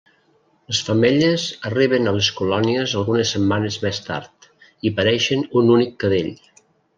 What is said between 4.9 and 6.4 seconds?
i pareixen un únic cadell.